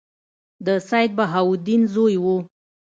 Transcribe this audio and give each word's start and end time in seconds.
د 0.65 0.67
سیدبهاءالدین 0.89 1.81
زوی 1.93 2.15
وو. 2.23 2.37